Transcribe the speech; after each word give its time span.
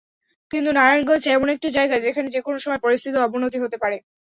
কিন্তু 0.51 0.69
নারায়ণগঞ্জ 0.71 1.23
এমন 1.29 1.47
একটা 1.49 1.69
জায়গা, 1.77 1.95
যেখানে 2.05 2.27
যেকোনো 2.35 2.57
সময় 2.59 2.83
পরিস্থিতির 2.83 3.25
অবনতি 3.25 3.57
হতে 3.61 3.77
পারে। 3.77 3.97